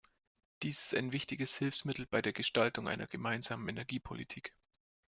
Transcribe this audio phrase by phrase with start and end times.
[0.63, 4.51] Dies ist ein wichtiges Hilfsmittel bei der Gestaltung einer gemeinsamen Energiepolitik.